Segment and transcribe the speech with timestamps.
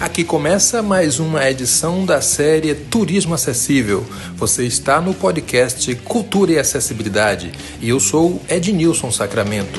[0.00, 4.00] Aqui começa mais uma edição da série Turismo Acessível.
[4.34, 9.78] Você está no podcast Cultura e Acessibilidade e eu sou Ednilson Sacramento.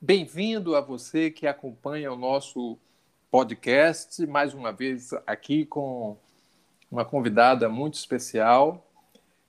[0.00, 2.78] Bem-vindo a você que acompanha o nosso
[3.30, 6.16] podcast, mais uma vez aqui com
[6.90, 8.82] uma convidada muito especial.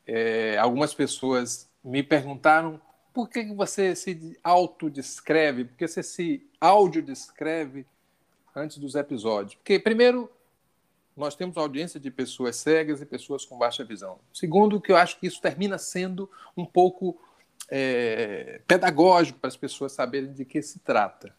[0.05, 2.81] É, algumas pessoas me perguntaram
[3.13, 7.85] por que você se autodescreve, por que você se audiodescreve
[8.55, 9.55] antes dos episódios.
[9.55, 10.29] Porque, primeiro,
[11.15, 14.19] nós temos audiência de pessoas cegas e pessoas com baixa visão.
[14.33, 17.19] Segundo, que eu acho que isso termina sendo um pouco
[17.69, 21.33] é, pedagógico para as pessoas saberem de que se trata.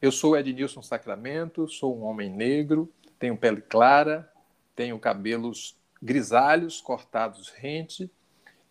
[0.00, 4.30] Eu sou Ednilson Sacramento, sou um homem negro, tenho pele clara,
[4.76, 8.08] tenho cabelos grisalhos, cortados rente,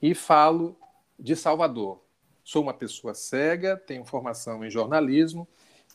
[0.02, 0.80] e falo
[1.20, 2.02] de Salvador.
[2.48, 5.46] Sou uma pessoa cega, tenho formação em jornalismo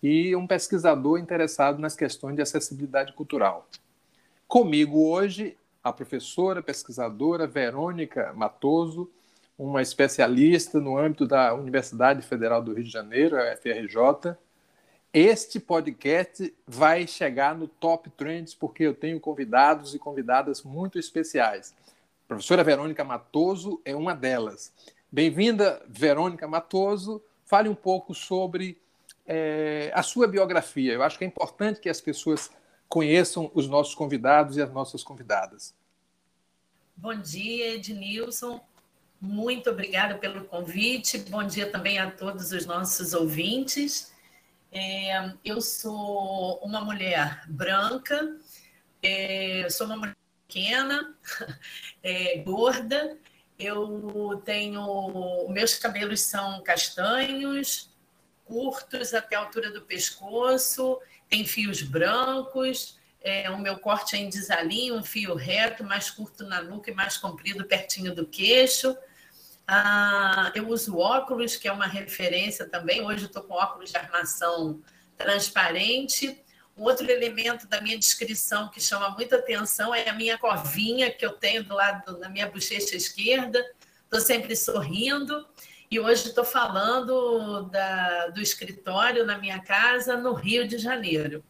[0.02, 3.66] e um pesquisador interessado nas questões de acessibilidade cultural.
[4.46, 9.10] Comigo hoje a professora pesquisadora Verônica Matoso,
[9.58, 14.36] uma especialista no âmbito da Universidade Federal do Rio de Janeiro, a UFRJ.
[15.10, 21.74] Este podcast vai chegar no Top Trends porque eu tenho convidados e convidadas muito especiais.
[22.26, 24.70] A professora Verônica Matoso é uma delas.
[25.14, 27.22] Bem-vinda, Verônica Matoso.
[27.44, 28.80] Fale um pouco sobre
[29.26, 30.94] é, a sua biografia.
[30.94, 32.50] Eu acho que é importante que as pessoas
[32.88, 35.74] conheçam os nossos convidados e as nossas convidadas.
[36.96, 38.58] Bom dia, Ednilson.
[39.20, 41.18] Muito obrigada pelo convite.
[41.18, 44.14] Bom dia também a todos os nossos ouvintes.
[44.72, 48.38] É, eu sou uma mulher branca,
[49.02, 50.16] é, sou uma mulher
[50.48, 51.14] pequena,
[52.02, 53.18] é, gorda,
[53.64, 55.48] eu tenho.
[55.50, 57.90] Meus cabelos são castanhos,
[58.44, 62.98] curtos até a altura do pescoço, tem fios brancos.
[63.20, 66.94] É, o meu corte é em desalinho, um fio reto, mais curto na nuca e
[66.94, 68.96] mais comprido pertinho do queixo.
[69.66, 73.00] Ah, eu uso óculos, que é uma referência também.
[73.00, 74.82] Hoje estou com óculos de armação
[75.16, 76.42] transparente.
[76.76, 81.24] Um outro elemento da minha descrição que chama muita atenção é a minha covinha que
[81.24, 83.64] eu tenho do lado da minha bochecha esquerda.
[84.04, 85.46] Estou sempre sorrindo.
[85.90, 91.44] E hoje estou falando da, do escritório na minha casa, no Rio de Janeiro.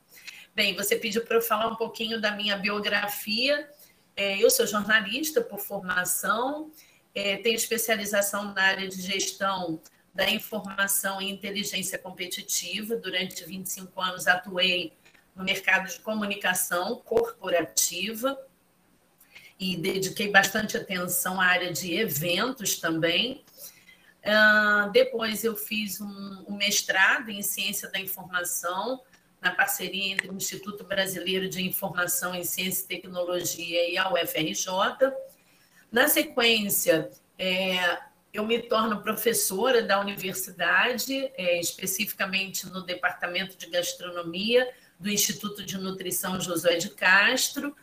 [0.52, 3.70] Bem, você pediu para eu falar um pouquinho da minha biografia.
[4.16, 6.70] É, eu sou jornalista por formação,
[7.14, 9.80] é, tenho especialização na área de gestão
[10.12, 12.96] da informação e inteligência competitiva.
[12.96, 14.92] Durante 25 anos atuei
[15.34, 18.38] no mercado de comunicação corporativa
[19.58, 23.44] e dediquei bastante atenção à área de eventos também.
[24.24, 29.00] Uh, depois eu fiz um, um, mestrado em ciência da informação
[29.40, 35.12] na parceria entre o Instituto Brasileiro de Informação em Ciência e Tecnologia e a UFRJ.
[35.90, 37.98] Na sequência, é,
[38.32, 45.76] eu me torno professora da universidade, é, especificamente no Departamento de Gastronomia do Instituto de
[45.76, 47.76] Nutrição Josué de Castro.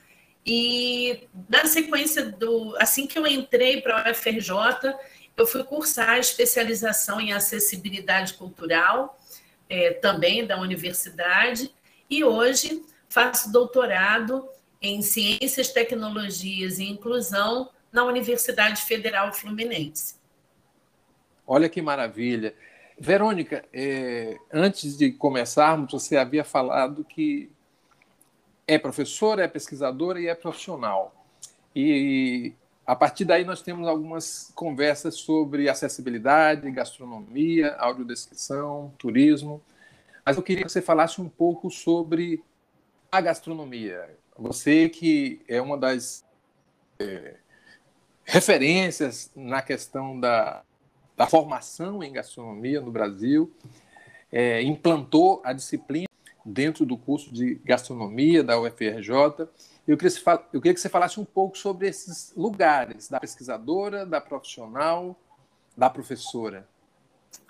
[0.46, 4.96] E na sequência do, assim que eu entrei para a UFRJ,
[5.36, 9.20] eu fui cursar a especialização em acessibilidade cultural,
[9.70, 11.70] é, também da universidade,
[12.10, 14.48] e hoje faço doutorado
[14.82, 20.16] em ciências, tecnologias e inclusão na Universidade Federal Fluminense.
[21.46, 22.56] Olha que maravilha.
[23.00, 27.50] Verônica, é, antes de começarmos, você havia falado que
[28.68, 31.16] é professora, é pesquisadora e é profissional.
[31.74, 32.54] E
[32.86, 39.62] a partir daí nós temos algumas conversas sobre acessibilidade, gastronomia, audiodescrição, turismo.
[40.26, 42.44] Mas eu queria que você falasse um pouco sobre
[43.10, 44.14] a gastronomia.
[44.38, 46.26] Você que é uma das
[47.00, 47.36] é,
[48.26, 50.64] referências na questão da
[51.20, 53.54] da formação em gastronomia no Brasil,
[54.32, 56.08] é, implantou a disciplina
[56.46, 59.50] dentro do curso de gastronomia da UFRJ.
[59.86, 60.18] Eu queria,
[60.54, 65.20] eu queria que você falasse um pouco sobre esses lugares, da pesquisadora, da profissional,
[65.76, 66.66] da professora.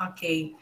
[0.02, 0.56] Ok.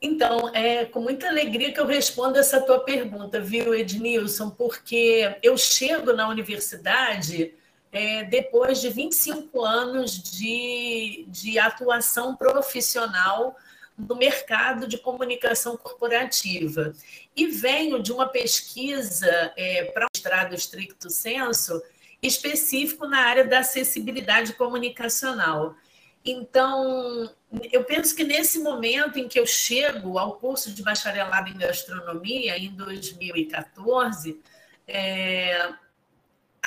[0.00, 4.50] Então, é com muita alegria que eu respondo essa tua pergunta, viu, Ednilson?
[4.50, 7.52] Porque eu chego na universidade
[7.96, 13.56] é, depois de 25 anos de, de atuação profissional
[13.96, 16.92] no mercado de comunicação corporativa.
[17.34, 21.82] E venho de uma pesquisa é, para o mestrado estricto senso
[22.22, 25.74] específico na área da acessibilidade comunicacional.
[26.22, 27.30] Então,
[27.72, 32.58] eu penso que nesse momento em que eu chego ao curso de bacharelado em gastronomia,
[32.58, 34.38] em 2014,
[34.86, 35.72] é,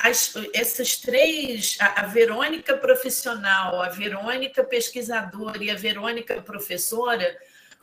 [0.02, 7.36] as, essas três, a, a Verônica profissional, a Verônica pesquisadora e a Verônica professora,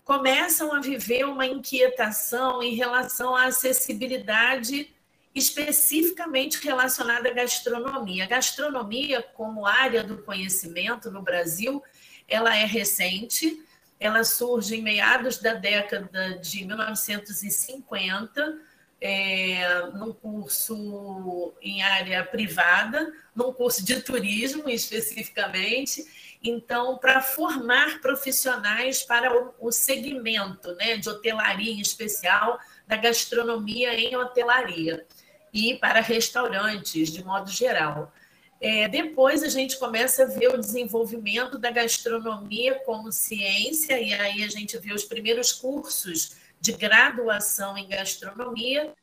[0.04, 4.94] começam a viver uma inquietação em relação à acessibilidade
[5.36, 8.24] especificamente relacionada à gastronomia.
[8.24, 11.84] A gastronomia, como área do conhecimento no Brasil,
[12.28, 13.64] ela é recente,
[14.00, 18.60] ela surge em meados da década de 1950,
[19.00, 26.06] é, num curso em área privada, num curso de turismo especificamente.
[26.44, 33.94] Então, para formar profissionais para o, o segmento né, de hotelaria em especial, da gastronomia
[33.94, 35.06] em hotelaria
[35.54, 38.14] e para restaurantes, de modo geral.
[38.60, 44.44] É, depois a gente começa a ver o desenvolvimento da gastronomia como ciência, e aí
[44.44, 48.94] a gente vê os primeiros cursos de graduação em gastronomia.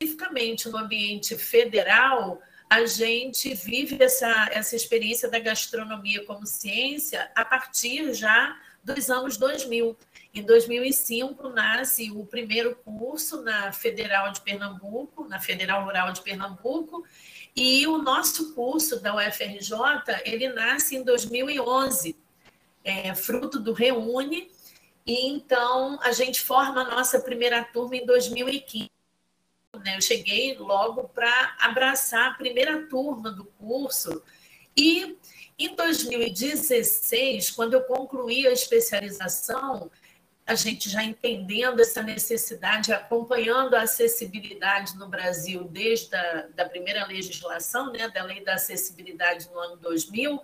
[0.00, 7.44] Especificamente no ambiente federal, a gente vive essa, essa experiência da gastronomia como ciência a
[7.44, 9.96] partir já dos anos 2000.
[10.34, 17.04] Em 2005, nasce o primeiro curso na Federal de Pernambuco, na Federal Rural de Pernambuco,
[17.54, 19.72] e o nosso curso da UFRJ,
[20.26, 22.14] ele nasce em 2011,
[22.84, 24.50] é, fruto do Reúne,
[25.06, 28.90] e então a gente forma a nossa primeira turma em 2015.
[29.84, 29.96] Né?
[29.96, 34.22] Eu cheguei logo para abraçar a primeira turma do curso,
[34.76, 35.16] e
[35.58, 39.90] em 2016, quando eu concluí a especialização,
[40.46, 47.04] a gente já entendendo essa necessidade, acompanhando a acessibilidade no Brasil desde a da primeira
[47.06, 50.40] legislação, né, da lei da acessibilidade no ano 2000,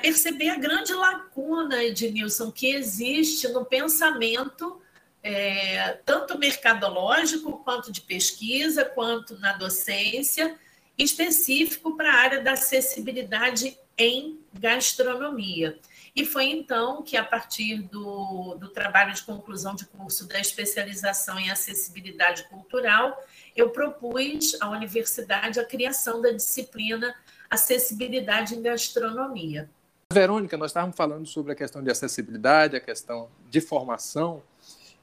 [0.00, 4.80] perceber a grande lacuna, Ednilson, que existe no pensamento,
[5.22, 10.58] é, tanto mercadológico, quanto de pesquisa, quanto na docência,
[10.96, 15.78] específico para a área da acessibilidade em gastronomia.
[16.14, 21.38] E foi então que, a partir do, do trabalho de conclusão de curso da especialização
[21.38, 23.16] em acessibilidade cultural,
[23.54, 27.14] eu propus à universidade a criação da disciplina
[27.48, 29.68] Acessibilidade em Gastronomia.
[30.12, 34.42] Verônica, nós estávamos falando sobre a questão de acessibilidade, a questão de formação,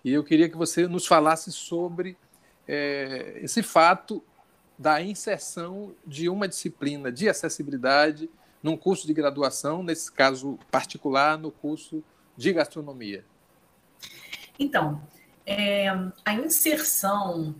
[0.03, 2.17] e eu queria que você nos falasse sobre
[2.67, 4.21] é, esse fato
[4.77, 8.29] da inserção de uma disciplina de acessibilidade
[8.61, 12.03] num curso de graduação, nesse caso particular, no curso
[12.35, 13.23] de gastronomia?
[14.59, 15.01] Então,
[15.45, 15.87] é,
[16.25, 17.55] a inserção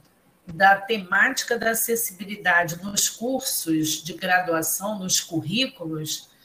[0.46, 6.36] da temática da acessibilidade nos cursos de graduação, nos currículos,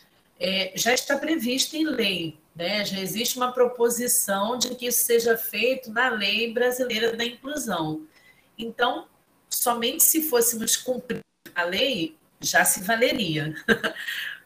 [0.43, 2.37] é, já está prevista em lei.
[2.55, 2.85] Né?
[2.85, 8.05] Já existe uma proposição de que isso seja feito na lei brasileira da inclusão.
[8.59, 9.07] Então,
[9.49, 11.21] somente se fôssemos cumprir
[11.55, 13.55] a lei, já se valeria.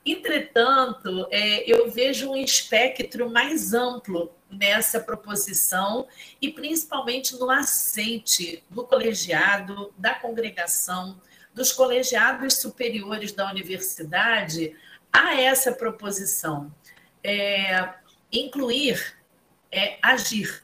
[0.04, 6.06] Entretanto, é, eu vejo um espectro mais amplo nessa proposição
[6.40, 11.20] e principalmente no aceite do colegiado, da congregação,
[11.52, 14.76] dos colegiados superiores da universidade
[15.16, 16.72] a essa proposição.
[17.24, 17.94] É,
[18.32, 19.16] incluir
[19.72, 20.62] é agir.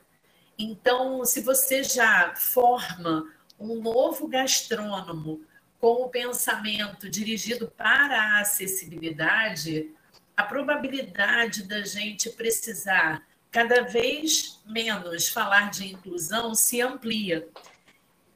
[0.58, 3.26] Então, se você já forma
[3.58, 5.40] um novo gastrônomo
[5.80, 9.90] com o pensamento dirigido para a acessibilidade,
[10.36, 17.48] a probabilidade da gente precisar cada vez menos falar de inclusão se amplia.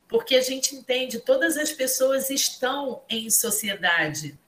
[0.08, 4.38] Porque a gente entende, todas as pessoas estão em sociedade.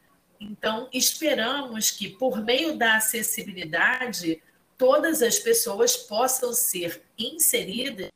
[0.41, 4.43] Então, esperamos que, por meio da acessibilidade,
[4.77, 8.11] todas as pessoas possam ser inseridas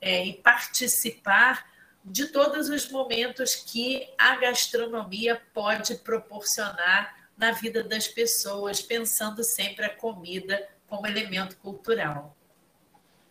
[0.00, 1.70] é, e participar
[2.04, 9.84] de todos os momentos que a gastronomia pode proporcionar na vida das pessoas, pensando sempre
[9.84, 12.36] a comida como elemento cultural.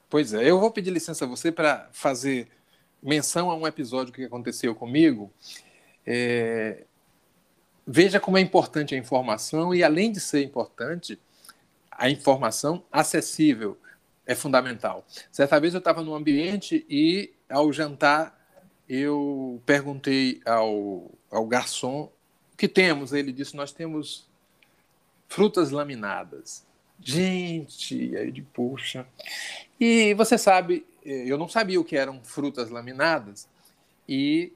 [0.10, 2.48] Pois é, eu vou pedir licença a você para fazer
[3.02, 5.32] menção a um episódio que aconteceu comigo.
[6.06, 6.86] É...
[7.92, 11.20] Veja como é importante a informação e, além de ser importante,
[11.90, 13.80] a informação acessível
[14.28, 15.04] é fundamental.
[15.32, 18.40] Certa vez eu estava num ambiente e, ao jantar,
[18.88, 22.12] eu perguntei ao, ao garçom
[22.54, 23.12] o que temos.
[23.12, 24.30] Ele disse: Nós temos
[25.28, 26.64] frutas laminadas.
[27.02, 29.08] Gente, aí de puxa.
[29.80, 33.48] E você sabe, eu não sabia o que eram frutas laminadas,
[34.08, 34.54] e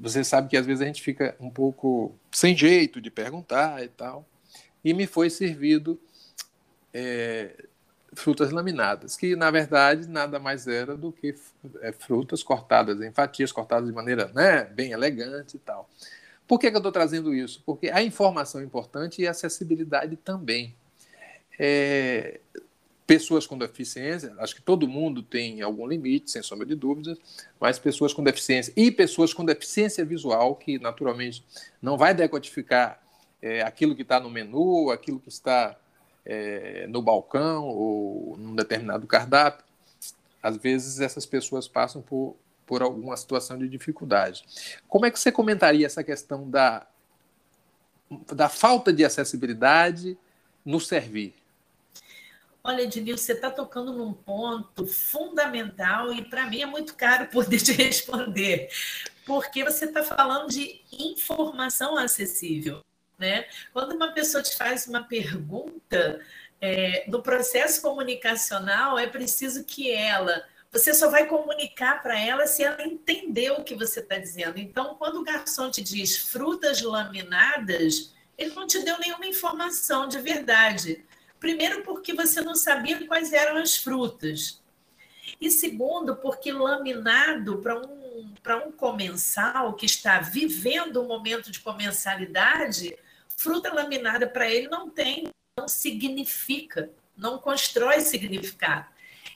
[0.00, 3.88] você sabe que às vezes a gente fica um pouco sem jeito de perguntar e
[3.88, 4.26] tal.
[4.84, 6.00] e me foi servido
[6.94, 7.64] é,
[8.14, 11.34] frutas laminadas, que na verdade nada mais era do que
[11.80, 15.88] é, frutas cortadas em fatias, cortadas de maneira né, bem elegante e tal.
[16.46, 17.62] Por que, que eu estou trazendo isso?
[17.66, 20.74] Porque a informação é importante e a acessibilidade também.
[21.58, 22.40] É,
[23.08, 27.16] pessoas com deficiência, acho que todo mundo tem algum limite, sem sombra de dúvidas,
[27.58, 31.42] mas pessoas com deficiência e pessoas com deficiência visual, que naturalmente
[31.80, 33.02] não vai decodificar
[33.40, 35.74] é, aquilo que está no menu, aquilo que está
[36.26, 39.64] é, no balcão ou num determinado cardápio,
[40.42, 42.36] às vezes essas pessoas passam por,
[42.66, 44.44] por alguma situação de dificuldade.
[44.86, 46.86] Como é que você comentaria essa questão da,
[48.34, 50.14] da falta de acessibilidade
[50.62, 51.37] no servir?
[52.68, 57.58] Olha, Ednil, você está tocando num ponto fundamental e para mim é muito caro poder
[57.64, 58.68] te responder,
[59.24, 62.84] porque você está falando de informação acessível.
[63.18, 63.46] Né?
[63.72, 66.20] Quando uma pessoa te faz uma pergunta,
[66.60, 70.44] é, no processo comunicacional é preciso que ela.
[70.70, 74.58] Você só vai comunicar para ela se ela entender o que você está dizendo.
[74.58, 80.20] Então, quando o garçom te diz frutas laminadas, ele não te deu nenhuma informação de
[80.20, 81.07] verdade.
[81.40, 84.62] Primeiro, porque você não sabia quais eram as frutas.
[85.40, 88.32] E segundo, porque laminado para um,
[88.66, 92.96] um comensal que está vivendo um momento de comensalidade,
[93.36, 98.86] fruta laminada para ele não tem, não significa, não constrói significado.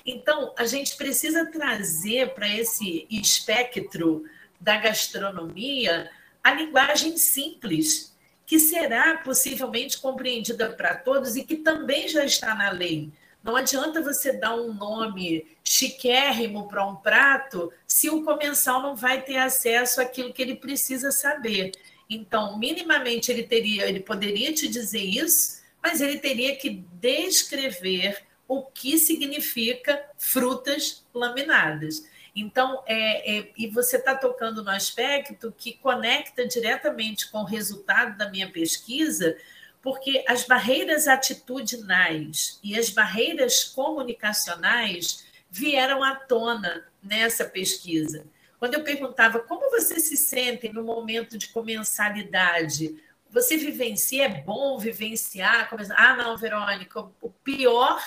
[0.04, 4.24] Então, a gente precisa trazer para esse espectro
[4.60, 6.10] da gastronomia
[6.42, 8.11] a linguagem simples,
[8.52, 13.10] que será possivelmente compreendida para todos e que também já está na lei.
[13.42, 19.22] Não adianta você dar um nome chiquérrimo para um prato se o comensal não vai
[19.22, 21.72] ter acesso àquilo que ele precisa saber.
[22.10, 28.64] Então, minimamente ele teria, ele poderia te dizer isso, mas ele teria que descrever o
[28.64, 32.06] que significa frutas laminadas.
[32.34, 38.16] Então, é, é e você está tocando no aspecto que conecta diretamente com o resultado
[38.16, 39.36] da minha pesquisa,
[39.82, 48.24] porque as barreiras atitudinais e as barreiras comunicacionais vieram à tona nessa pesquisa.
[48.58, 52.96] Quando eu perguntava como você se sente no momento de comensalidade,
[53.28, 55.68] você vivencia, é bom vivenciar?
[55.96, 58.00] Ah, não, Verônica, o pior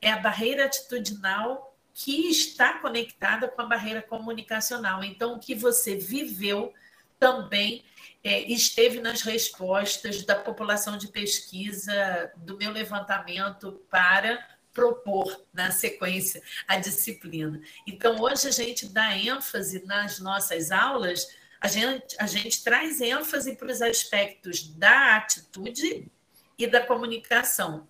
[0.00, 1.69] é a barreira atitudinal
[2.02, 5.04] que está conectada com a barreira comunicacional.
[5.04, 6.72] Então, o que você viveu
[7.18, 7.84] também
[8.24, 14.42] é, esteve nas respostas da população de pesquisa do meu levantamento para
[14.72, 17.60] propor na sequência a disciplina.
[17.86, 23.56] Então, hoje a gente dá ênfase nas nossas aulas, a gente, a gente traz ênfase
[23.56, 26.10] para os aspectos da atitude
[26.56, 27.86] e da comunicação.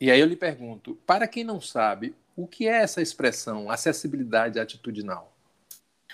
[0.00, 4.58] E aí eu lhe pergunto, para quem não sabe, o que é essa expressão acessibilidade
[4.58, 5.36] atitudinal?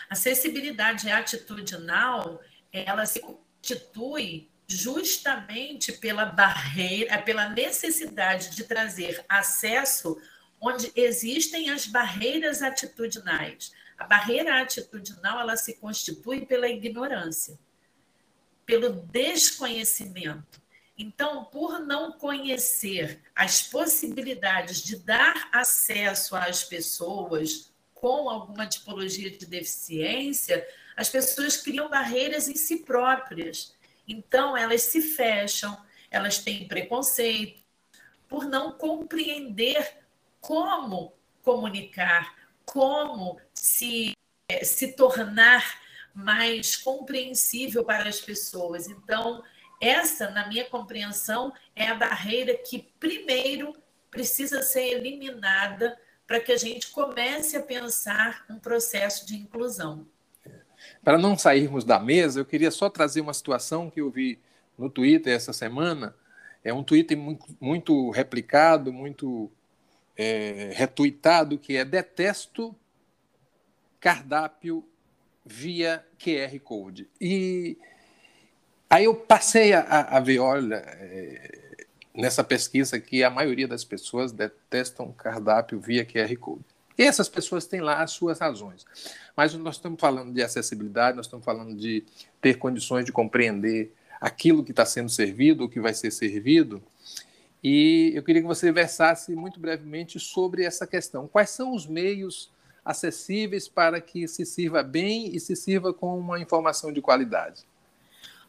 [0.09, 2.41] Acessibilidade atitudinal,
[2.73, 10.21] ela se constitui justamente pela barreira, pela necessidade de trazer acesso
[10.61, 13.73] onde existem as barreiras atitudinais.
[13.99, 17.59] A barreira atitudinal ela se constitui pela ignorância,
[18.65, 20.60] pelo desconhecimento.
[21.00, 29.47] Então, por não conhecer as possibilidades de dar acesso às pessoas com alguma tipologia de
[29.47, 30.66] deficiência,
[30.97, 33.75] as pessoas criam barreiras em si próprias
[34.11, 35.80] então, elas se fecham,
[36.11, 37.62] elas têm preconceito
[38.28, 39.99] por não compreender
[40.40, 44.16] como comunicar, como se,
[44.49, 45.80] eh, se tornar
[46.12, 48.88] mais compreensível para as pessoas.
[48.88, 49.45] Então,
[49.80, 53.75] essa, na minha compreensão, é a barreira que primeiro
[54.10, 60.06] precisa ser eliminada para que a gente comece a pensar um processo de inclusão.
[61.02, 64.38] Para não sairmos da mesa, eu queria só trazer uma situação que eu vi
[64.78, 66.14] no Twitter essa semana.
[66.62, 69.50] É um Twitter muito, muito replicado, muito
[70.16, 72.76] é, retuitado, que é detesto
[73.99, 74.87] cardápio
[75.44, 77.08] via QR Code.
[77.20, 77.76] E
[78.90, 84.32] aí eu passei a, a ver, olha, é, nessa pesquisa que a maioria das pessoas
[84.32, 86.64] detestam cardápio via QR Code.
[86.99, 88.85] E essas pessoas têm lá as suas razões.
[89.35, 92.04] Mas nós estamos falando de acessibilidade, nós estamos falando de
[92.42, 96.82] ter condições de compreender aquilo que está sendo servido, o que vai ser servido.
[97.64, 101.26] E eu queria que você versasse muito brevemente sobre essa questão.
[101.26, 102.50] Quais são os meios
[102.85, 107.70] acessíveis para que se sirva bem e se sirva com uma informação de qualidade?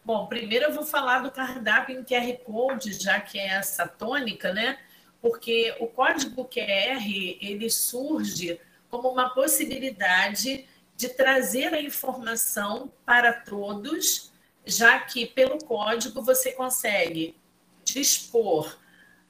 [0.04, 4.52] Bom, primeiro eu vou falar do cardápio em QR Code, já que é essa tônica,
[4.52, 4.80] né?
[5.22, 7.06] Porque o código QR
[7.40, 14.32] ele surge como uma possibilidade de trazer a informação para todos,
[14.66, 17.36] já que pelo código você consegue
[17.84, 18.78] dispor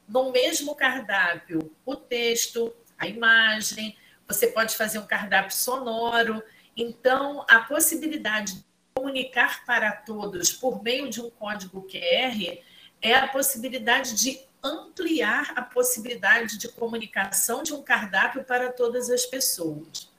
[0.08, 3.98] no mesmo cardápio o texto, a imagem,
[4.28, 6.42] você pode fazer um cardápio sonoro.
[6.78, 12.60] Então, a possibilidade de comunicar para todos por meio de um código QR
[13.02, 19.26] é a possibilidade de ampliar a possibilidade de comunicação de um cardápio para todas as
[19.26, 20.10] pessoas.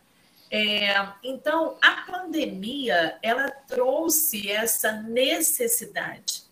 [0.51, 6.43] É, então, a pandemia ela trouxe essa necessidade.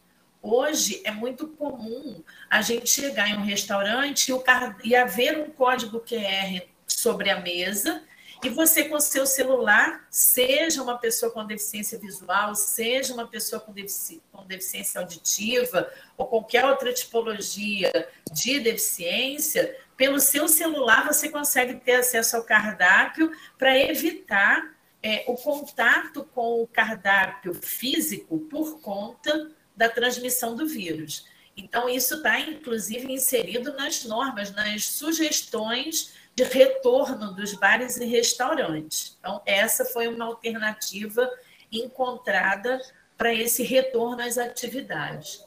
[0.41, 4.43] Hoje é muito comum a gente chegar em um restaurante e, o,
[4.83, 8.03] e haver um código QR sobre a mesa
[8.43, 13.73] e você, com seu celular, seja uma pessoa com deficiência visual, seja uma pessoa com,
[13.73, 21.75] defici com deficiência auditiva ou qualquer outra tipologia de deficiência, pelo seu celular você consegue
[21.75, 29.51] ter acesso ao cardápio para evitar é, o contato com o cardápio físico por conta
[29.77, 31.27] da transmissão do vírus.
[31.57, 39.17] Então, isso está, inclusive, inserido nas normas, nas sugestões de retorno dos bares e restaurantes.
[39.21, 41.31] Então, essa foi uma alternativa
[41.71, 42.81] encontrada
[43.17, 45.45] para esse retorno às atividades.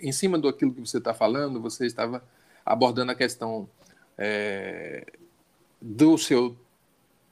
[0.00, 2.24] Em cima do aquilo que você está falando, você estava
[2.64, 3.68] abordando a questão
[4.16, 5.04] é,
[5.80, 6.56] do seu,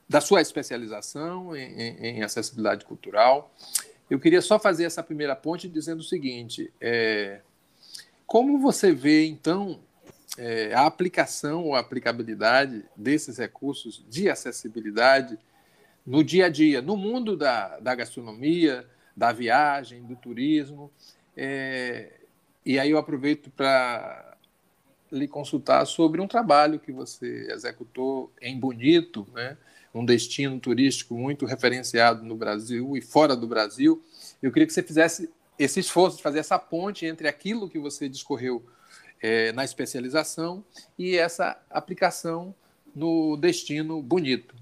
[0.07, 3.51] da sua especialização em, em, acessibilidade cultural.
[4.07, 7.41] Eu queria só fazer essa primeira ponte dizendo o seguinte: é,
[8.27, 9.79] como você vê, então,
[10.37, 15.37] é, a aplicação ou aplicabilidade desses recursos de acessibilidade
[16.05, 20.91] no dia a dia, no mundo da, da gastronomia, da viagem, do turismo.
[21.35, 22.13] É,
[22.65, 24.37] e aí eu aproveito para
[25.11, 29.57] lhe consultar sobre um trabalho que você executou em Bonito, né?
[29.93, 34.01] um destino turístico muito referenciado no Brasil e fora do Brasil.
[34.41, 38.07] Eu queria que você fizesse esse esforço de fazer essa ponte entre aquilo que você
[38.07, 38.63] discorreu
[39.21, 40.63] é, na especialização
[40.97, 42.53] e essa aplicação
[42.95, 44.55] no destino bonito.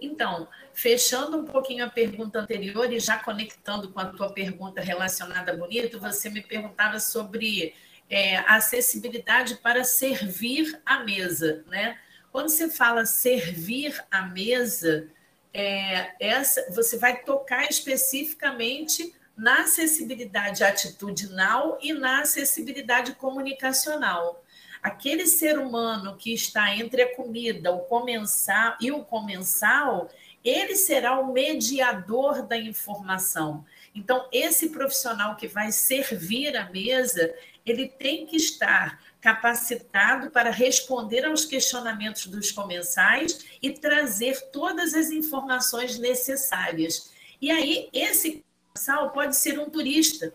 [0.00, 5.52] Então, fechando um pouquinho a pergunta anterior e já conectando com a tua pergunta relacionada
[5.52, 7.74] a bonito, você me perguntava sobre
[8.10, 11.98] é, acessibilidade para servir à mesa, né?
[12.30, 15.08] Quando você fala servir à mesa,
[15.52, 24.44] é, essa, você vai tocar especificamente na acessibilidade atitudinal e na acessibilidade comunicacional.
[24.82, 30.10] Aquele ser humano que está entre a comida, o comensal e o comensal,
[30.44, 33.64] ele será o mediador da informação.
[33.94, 37.32] Então, esse profissional que vai servir a mesa,
[37.64, 45.10] ele tem que estar capacitado para responder aos questionamentos dos comensais e trazer todas as
[45.10, 47.12] informações necessárias.
[47.40, 50.34] E aí, esse Sal pode ser um turista.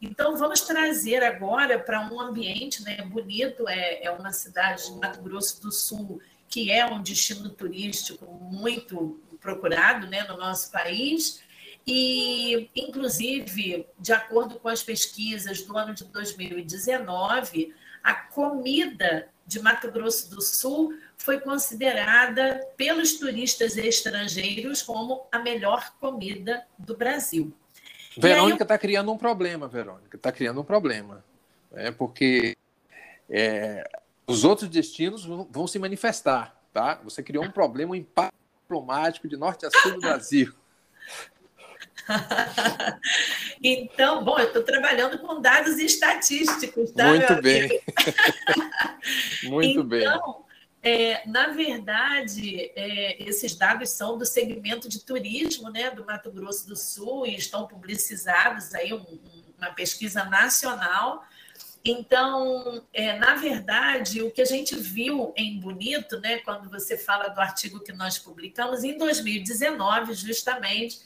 [0.00, 5.22] Então, vamos trazer agora para um ambiente né, bonito, é, é uma cidade de Mato
[5.22, 11.40] Grosso do Sul, que é um destino turístico muito procurado né, no nosso país.
[11.86, 19.90] E, inclusive, de acordo com as pesquisas do ano de 2019, a comida de Mato
[19.90, 27.52] Grosso do Sul foi considerada pelos turistas estrangeiros como a melhor comida do Brasil.
[28.16, 28.78] Verônica está eu...
[28.78, 31.24] criando um problema, Verônica, está criando um problema.
[31.72, 32.56] É porque
[33.28, 33.84] é,
[34.26, 37.00] os outros destinos vão, vão, se manifestar, tá?
[37.04, 40.52] Você criou um problema, um impacto diplomático de norte a sul do Brasil.
[43.62, 47.08] então, bom, eu estou trabalhando com dados estatísticos, tá?
[47.08, 47.82] Muito bem.
[49.44, 50.45] Muito então, bem.
[50.88, 56.68] É, na verdade, é, esses dados são do segmento de turismo né, do Mato Grosso
[56.68, 59.04] do Sul e estão publicizados aí um,
[59.58, 61.24] uma pesquisa nacional.
[61.84, 67.26] Então, é, na verdade, o que a gente viu em Bonito, né, quando você fala
[67.30, 71.00] do artigo que nós publicamos, em 2019, justamente,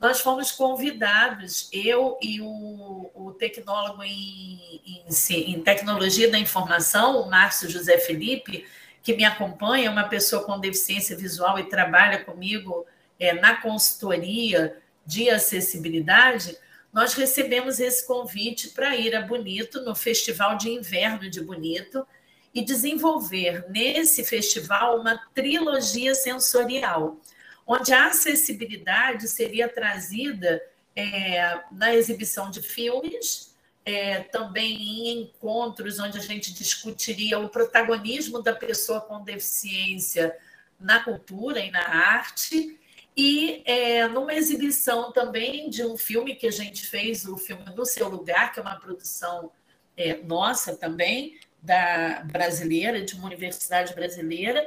[0.00, 7.28] nós fomos convidados, eu e o, o tecnólogo em, em, em tecnologia da informação, o
[7.28, 8.64] Márcio José Felipe,
[9.06, 12.84] que me acompanha, uma pessoa com deficiência visual e trabalha comigo
[13.20, 16.58] é, na consultoria de acessibilidade,
[16.92, 22.04] nós recebemos esse convite para ir a Bonito, no Festival de Inverno de Bonito,
[22.52, 27.16] e desenvolver nesse festival uma trilogia sensorial,
[27.64, 30.60] onde a acessibilidade seria trazida
[30.96, 33.54] é, na exibição de filmes,
[33.86, 40.36] é, também em encontros onde a gente discutiria o protagonismo da pessoa com deficiência
[40.78, 42.78] na cultura e na arte,
[43.16, 47.86] e é, numa exibição também de um filme que a gente fez, o filme No
[47.86, 49.52] Seu Lugar, que é uma produção
[49.96, 54.66] é, nossa também, da brasileira, de uma universidade brasileira,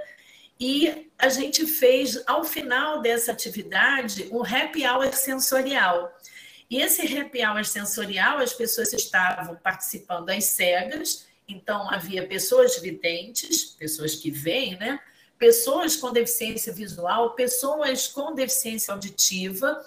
[0.60, 6.12] e a gente fez, ao final dessa atividade, um happy hour sensorial.
[6.70, 13.66] E esse happy hour sensorial, as pessoas estavam participando às cegas, então havia pessoas videntes,
[13.66, 15.00] pessoas que veem, né?
[15.40, 19.84] pessoas com deficiência visual, pessoas com deficiência auditiva,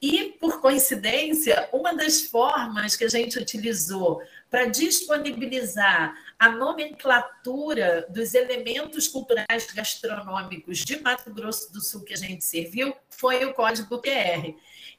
[0.00, 6.12] e, por coincidência, uma das formas que a gente utilizou para disponibilizar
[6.42, 12.96] a nomenclatura dos elementos culturais gastronômicos de Mato Grosso do Sul que a gente serviu
[13.10, 14.52] foi o código QR.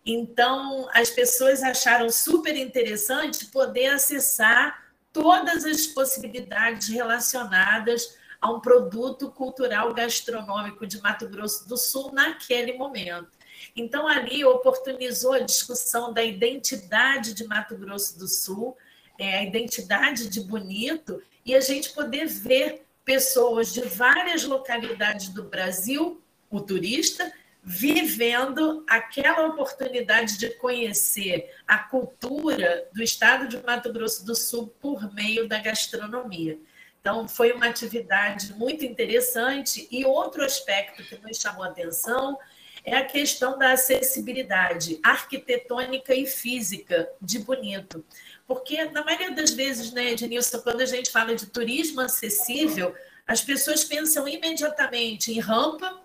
[0.05, 9.29] Então, as pessoas acharam super interessante poder acessar todas as possibilidades relacionadas a um produto
[9.29, 13.27] cultural gastronômico de Mato Grosso do Sul naquele momento.
[13.75, 18.77] Então, ali oportunizou a discussão da identidade de Mato Grosso do Sul,
[19.19, 25.43] é, a identidade de Bonito, e a gente poder ver pessoas de várias localidades do
[25.43, 27.31] Brasil, o turista,
[27.63, 35.13] vivendo aquela oportunidade de conhecer a cultura do estado de Mato Grosso do Sul por
[35.13, 36.59] meio da gastronomia.
[36.99, 39.87] Então, foi uma atividade muito interessante.
[39.91, 42.37] E outro aspecto que nos chamou a atenção
[42.85, 48.05] é a questão da acessibilidade arquitetônica e física de Bonito.
[48.47, 52.93] Porque, na maioria das vezes, né, Ednilson, quando a gente fala de turismo acessível,
[53.25, 56.01] as pessoas pensam imediatamente em rampa,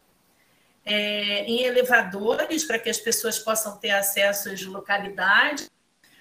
[0.85, 5.69] é, em elevadores, para que as pessoas possam ter acesso às localidades,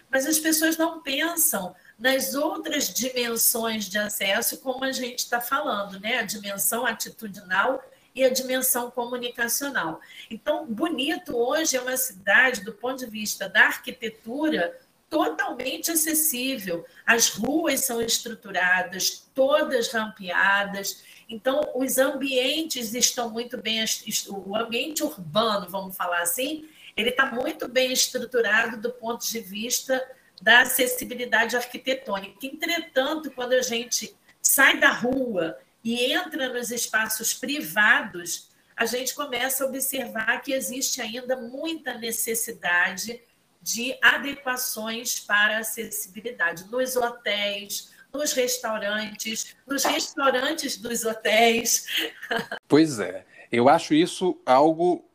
[0.10, 6.00] mas as pessoas não pensam nas outras dimensões de acesso, como a gente está falando,
[6.00, 6.20] né?
[6.20, 10.00] a dimensão atitudinal e a dimensão comunicacional.
[10.30, 14.76] Então, Bonito hoje é uma cidade, do ponto de vista da arquitetura,
[15.10, 16.86] totalmente acessível.
[17.06, 21.04] As ruas são estruturadas, todas rampeadas.
[21.30, 23.84] Então, os ambientes estão muito bem,
[24.30, 30.04] o ambiente urbano, vamos falar assim, ele está muito bem estruturado do ponto de vista
[30.42, 32.46] da acessibilidade arquitetônica.
[32.46, 39.64] Entretanto, quando a gente sai da rua e entra nos espaços privados, a gente começa
[39.64, 43.20] a observar que existe ainda muita necessidade
[43.62, 51.86] de adequações para acessibilidade nos hotéis, nos restaurantes, nos restaurantes dos hotéis.
[52.68, 55.06] Pois é, eu acho isso algo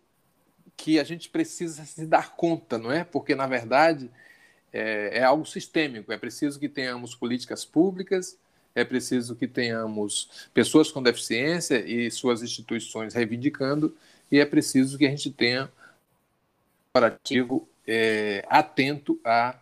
[0.77, 3.05] que a gente precisa se dar conta, não é?
[3.05, 4.11] Porque, na verdade,
[4.73, 6.13] é, é algo sistêmico.
[6.13, 8.39] É preciso que tenhamos políticas públicas,
[8.75, 13.95] é preciso que tenhamos pessoas com deficiência e suas instituições reivindicando,
[14.31, 15.69] e é preciso que a gente tenha um
[16.93, 19.59] comparativo é, atento a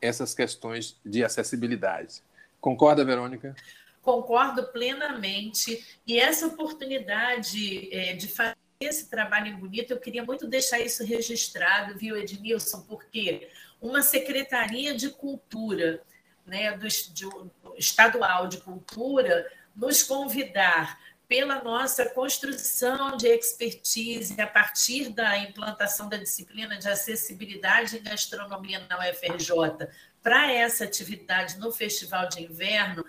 [0.00, 2.22] essas questões de acessibilidade.
[2.60, 3.54] Concorda, Verônica?
[4.02, 5.84] Concordo plenamente.
[6.06, 11.98] E essa oportunidade é, de fazer esse trabalho bonito, eu queria muito deixar isso registrado,
[11.98, 12.82] viu, Edmilson?
[12.82, 13.48] Porque
[13.80, 16.00] uma secretaria de cultura,
[16.46, 17.28] né, do, de,
[17.76, 26.16] estadual de cultura, nos convidar pela nossa construção de expertise a partir da implantação da
[26.16, 29.88] disciplina de acessibilidade em gastronomia na UFRJ
[30.22, 33.04] para essa atividade no Festival de Inverno,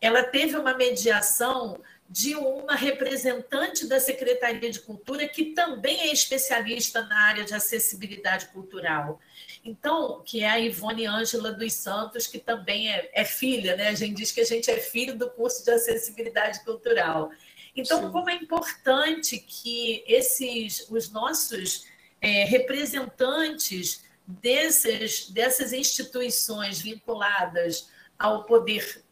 [0.00, 7.02] ela teve uma mediação de uma representante da Secretaria de Cultura que também é especialista
[7.02, 9.18] na área de acessibilidade cultural.
[9.64, 13.88] Então, que é a Ivone Ângela dos Santos, que também é, é, filha, né?
[13.88, 17.30] A gente diz que a gente é filho do curso de acessibilidade cultural.
[17.76, 18.12] Então, Sim.
[18.12, 21.86] como é importante que esses, os nossos
[22.20, 29.02] é, representantes desses, dessas instituições vinculadas ao poder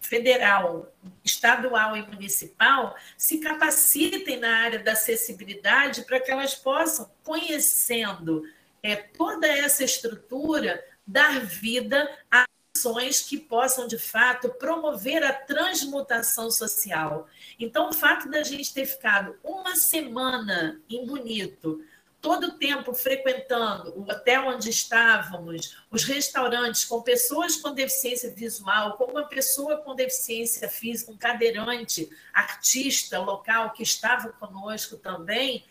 [0.00, 0.92] federal,
[1.24, 8.44] estadual e municipal se capacitem na área da acessibilidade para que elas possam, conhecendo
[8.82, 12.44] é, toda essa estrutura, dar vida a
[12.76, 17.26] ações que possam, de fato, promover a transmutação social.
[17.58, 21.82] Então, o fato da gente ter ficado uma semana em Bonito,
[22.20, 28.96] todo o tempo frequentando o hotel onde estávamos, os restaurantes com pessoas com deficiência visual,
[28.96, 35.64] com uma pessoa com deficiência física, um cadeirante, artista local que estava conosco também,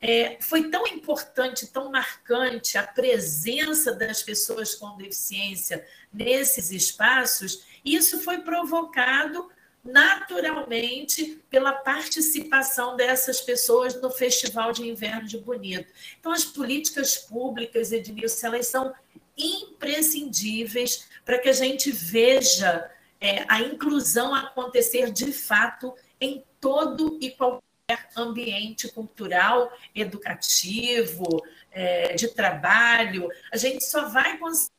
[0.00, 8.20] é, foi tão importante, tão marcante a presença das pessoas com deficiência nesses espaços, isso
[8.20, 9.50] foi provocado
[9.84, 15.92] naturalmente pela participação dessas pessoas no Festival de Inverno de Bonito.
[16.18, 18.94] Então, as políticas públicas, Edmilson, elas são
[19.36, 27.30] imprescindíveis para que a gente veja é, a inclusão acontecer de fato em todo e
[27.30, 27.67] qualquer
[28.16, 31.24] ambiente cultural, educativo,
[31.70, 33.28] é, de trabalho.
[33.52, 34.72] A gente só vai conseguir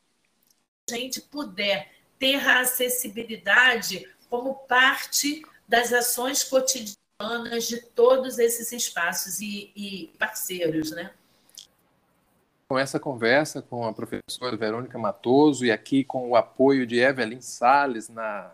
[0.87, 8.71] se a gente puder ter a acessibilidade como parte das ações cotidianas de todos esses
[8.71, 11.11] espaços e, e parceiros, né?
[12.67, 17.41] Com essa conversa com a professora Verônica Matoso e aqui com o apoio de Evelyn
[17.41, 18.51] Sales na,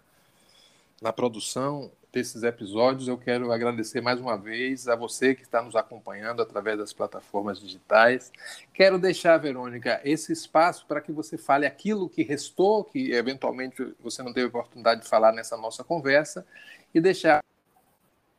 [1.01, 3.09] na produção, desses episódios.
[3.09, 7.59] Eu quero agradecer mais uma vez a você que está nos acompanhando através das plataformas
[7.59, 8.31] digitais.
[8.73, 14.23] Quero deixar, Verônica, esse espaço para que você fale aquilo que restou, que eventualmente você
[14.23, 16.47] não teve oportunidade de falar nessa nossa conversa,
[16.93, 17.43] e deixar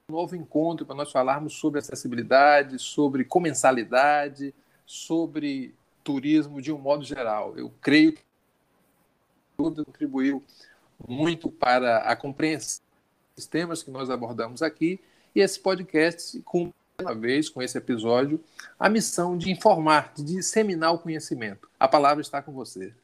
[0.09, 4.55] um novo encontro para nós falarmos sobre acessibilidade, sobre comensalidade,
[4.87, 7.53] sobre turismo de um modo geral.
[7.59, 8.23] Eu creio que
[9.55, 10.43] tudo contribuiu
[11.07, 12.86] muito para a compreensão
[13.37, 14.99] os temas que nós abordamos aqui
[15.35, 18.43] e esse podcast cumpre uma vez com esse episódio
[18.81, 21.69] a missão de informar, de disseminar o conhecimento.
[21.79, 22.95] A palavra está com você.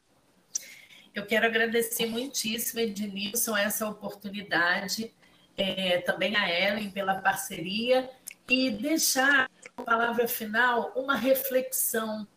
[1.13, 5.13] Eu quero agradecer muitíssimo, Ednilson, essa oportunidade,
[5.55, 8.09] é, também a Ellen pela parceria
[8.49, 12.27] e deixar a palavra final uma reflexão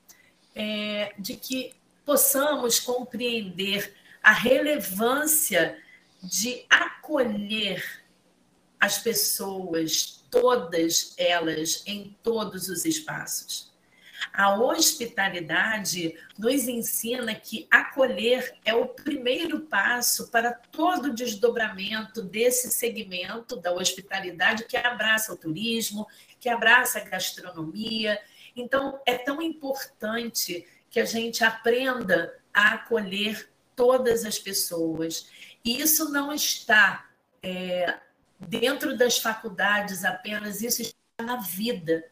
[0.54, 1.72] é, de que
[2.04, 5.78] possamos compreender a relevância
[6.26, 8.04] de acolher
[8.80, 13.74] as pessoas, todas elas, em todos os espaços.
[14.32, 22.70] A hospitalidade nos ensina que acolher é o primeiro passo para todo o desdobramento desse
[22.70, 26.06] segmento da hospitalidade que abraça o turismo,
[26.40, 28.18] que abraça a gastronomia.
[28.54, 35.30] Então, é tão importante que a gente aprenda a acolher todas as pessoas.
[35.66, 37.06] E isso não está
[37.42, 37.98] é,
[38.38, 42.04] dentro das faculdades apenas, isso está na vida.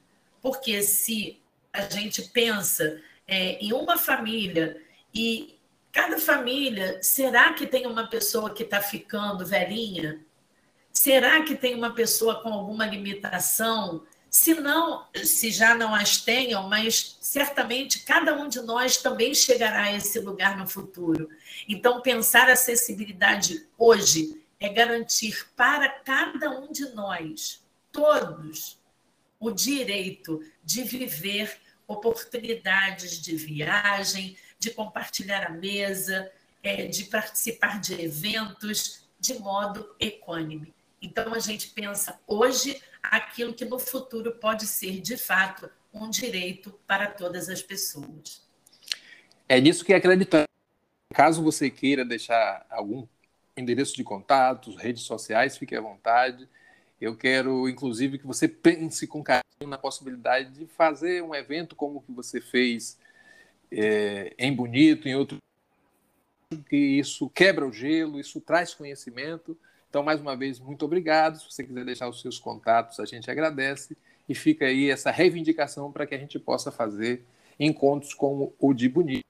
[0.43, 1.41] Porque se
[1.73, 4.83] a gente pensa é, em uma família
[5.15, 5.57] e
[5.93, 10.21] cada família, será que tem uma pessoa que está ficando velhinha?
[10.93, 14.05] Será que tem uma pessoa com alguma limitação?
[14.37, 19.85] Se não, se já não as tenham, mas certamente cada um de nós também chegará
[19.85, 21.29] a esse lugar no futuro.
[21.69, 28.77] Então, pensar acessibilidade hoje é garantir para cada um de nós, todos,
[29.39, 36.29] o direito de viver oportunidades de viagem, de compartilhar a mesa,
[36.61, 40.75] é, de participar de eventos de modo equânime.
[41.05, 46.73] Então, a gente pensa hoje aquilo que no futuro pode ser, de fato, um direito
[46.87, 48.43] para todas as pessoas.
[49.47, 50.49] É nisso que acreditamos.
[51.13, 53.07] Caso você queira deixar algum
[53.55, 56.49] endereço de contatos, redes sociais, fique à vontade.
[56.99, 61.99] Eu quero, inclusive, que você pense com carinho na possibilidade de fazer um evento como
[61.99, 62.99] o que você fez
[63.71, 65.37] é, em Bonito, em outro
[66.71, 69.59] que isso quebra o gelo, isso traz conhecimento
[69.95, 71.39] então, mais uma vez, muito obrigado.
[71.39, 73.97] Se você quiser deixar os seus contatos, a gente agradece.
[74.29, 77.25] E fica aí essa reivindicação para que a gente possa fazer
[77.61, 79.25] encontros como o de Bonito.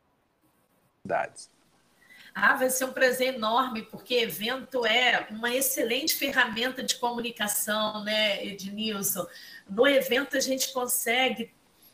[2.35, 8.42] Ah, vai ser um prazer enorme, porque evento é uma excelente ferramenta de comunicação, né,
[8.46, 9.27] Ednilson?
[9.68, 11.53] No evento a gente consegue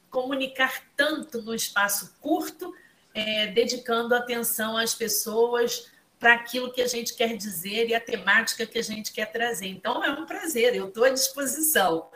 [0.08, 2.72] comunicar tanto no espaço curto,
[3.12, 8.66] é, dedicando atenção às pessoas para aquilo que a gente quer dizer e a temática
[8.66, 9.66] que a gente quer trazer.
[9.66, 12.10] Então, é um prazer, eu estou à disposição.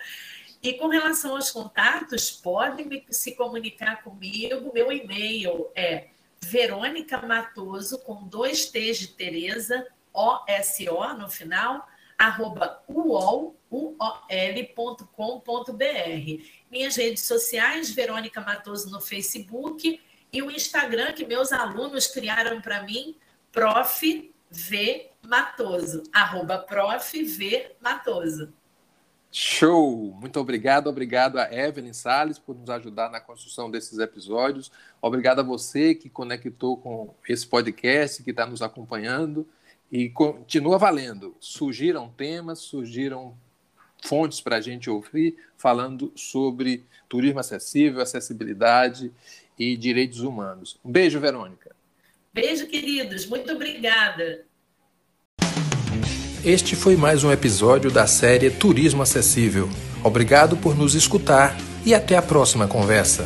[0.63, 4.71] E com relação aos contatos, podem se comunicar comigo.
[4.75, 6.09] Meu e-mail é
[6.43, 11.89] Verônica Matoso, com dois T's de Tereza, O-S-O no final,
[12.19, 15.05] arroba uol, uol.com.br.
[16.71, 19.99] Minhas redes sociais, Verônica Matoso no Facebook
[20.33, 23.17] e o Instagram que meus alunos criaram para mim,
[23.55, 24.33] Prof.
[24.51, 25.11] V.
[25.25, 27.25] Matoso, arroba Prof.
[27.25, 27.71] V.
[27.81, 28.53] Matoso.
[29.31, 30.13] Show!
[30.21, 34.73] Muito obrigado, obrigado a Evelyn Salles por nos ajudar na construção desses episódios.
[35.01, 39.47] Obrigado a você que conectou com esse podcast, que está nos acompanhando.
[39.91, 41.37] E continua valendo.
[41.39, 43.37] Surgiram temas, surgiram
[44.05, 49.13] fontes para a gente ouvir falando sobre turismo acessível, acessibilidade
[49.57, 50.77] e direitos humanos.
[50.85, 51.75] Um beijo, Verônica.
[52.35, 53.27] Beijo, queridos.
[53.27, 54.45] Muito obrigada.
[56.45, 59.69] Este foi mais um episódio da série Turismo Acessível.
[60.03, 63.25] Obrigado por nos escutar e até a próxima conversa.